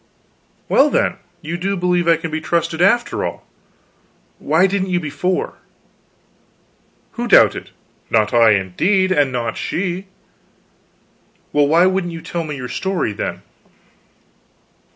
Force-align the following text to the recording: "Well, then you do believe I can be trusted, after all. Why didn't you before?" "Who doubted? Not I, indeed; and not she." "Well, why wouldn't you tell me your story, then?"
"Well, 0.67 0.89
then 0.89 1.17
you 1.43 1.57
do 1.57 1.77
believe 1.77 2.07
I 2.07 2.17
can 2.17 2.31
be 2.31 2.41
trusted, 2.41 2.81
after 2.81 3.23
all. 3.23 3.45
Why 4.39 4.65
didn't 4.65 4.89
you 4.89 4.99
before?" 4.99 5.59
"Who 7.11 7.27
doubted? 7.27 7.69
Not 8.09 8.33
I, 8.33 8.53
indeed; 8.53 9.11
and 9.11 9.31
not 9.31 9.57
she." 9.57 10.07
"Well, 11.53 11.67
why 11.67 11.85
wouldn't 11.85 12.13
you 12.13 12.23
tell 12.23 12.43
me 12.43 12.55
your 12.57 12.67
story, 12.67 13.13
then?" 13.13 13.43